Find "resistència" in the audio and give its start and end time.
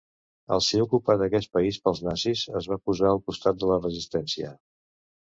3.83-4.55